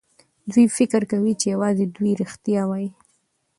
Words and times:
دوی 0.51 0.65
فکر 0.77 1.01
کوي 1.11 1.33
چې 1.41 1.45
يوازې 1.53 1.85
دوی 1.95 2.11
رښتيا 2.21 2.61
وايي. 2.67 2.89